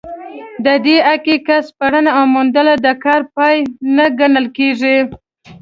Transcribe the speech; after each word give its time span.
د 0.65 0.67
دې 0.85 0.97
حقیقت 1.09 1.61
سپړنه 1.69 2.09
او 2.17 2.23
موندنه 2.33 2.73
د 2.85 2.87
کار 3.03 3.21
پای 3.35 3.55
نه 3.95 4.05
ګڼل 4.19 4.47
کېږي. 4.57 4.97